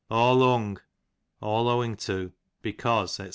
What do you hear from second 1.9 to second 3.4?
to, because, dc.